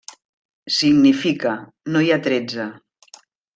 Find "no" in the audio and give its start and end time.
1.93-2.03